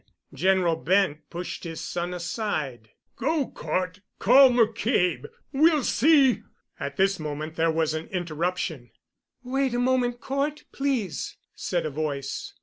[0.33, 2.89] General Bent pushed his son aside.
[3.17, 5.27] "Go, Cort—call McCabe.
[5.51, 6.41] We'll see——"
[6.79, 8.89] At this moment there was an interruption.
[9.43, 12.55] "Wait a moment, Cort, please," said a voice.